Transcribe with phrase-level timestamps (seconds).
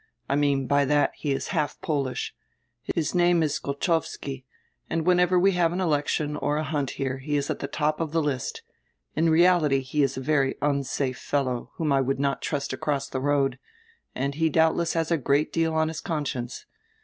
[0.27, 2.33] I mean by diat, he is half Polish.
[2.95, 4.45] His name is Golchowski,
[4.89, 7.99] and whenever we have an election or a hunt here, he is at die top
[8.01, 8.63] of die list.
[9.15, 13.19] In reality he is a very unsafe fellow, whom I would not trust across die
[13.19, 13.59] road,
[14.15, 16.65] and he doubdess has a great deal on his conscience.